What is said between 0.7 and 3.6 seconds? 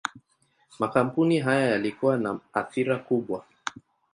Makampuni haya yalikuwa na athira kubwa.